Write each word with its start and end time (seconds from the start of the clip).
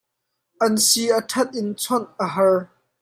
An 0.65 0.75
si 0.87 1.03
a 1.17 1.19
ṭhat 1.29 1.49
in 1.59 1.69
chawnh 1.81 2.09
a 2.23 2.25
har. 2.33 2.57